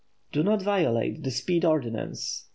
[0.31, 2.47] Do not violate the speed ordinance.